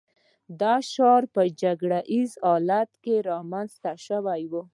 دا 0.61 0.73
شعار 0.91 1.23
په 1.35 1.41
جګړه 1.61 1.99
ییز 2.13 2.31
حالت 2.45 2.89
کې 3.03 3.15
رامنځته 3.29 3.91
شوی 4.05 4.41
و 4.51 4.53